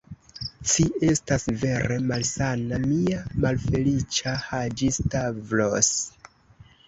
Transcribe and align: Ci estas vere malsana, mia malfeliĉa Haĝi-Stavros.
Ci 0.69 0.83
estas 1.07 1.43
vere 1.63 1.97
malsana, 2.11 2.79
mia 2.93 3.19
malfeliĉa 3.45 4.33
Haĝi-Stavros. 4.45 5.93